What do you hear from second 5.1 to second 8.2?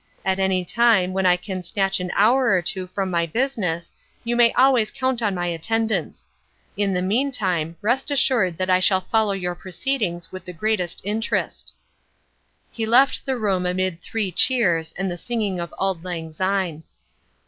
on my attendance. In the meantime, rest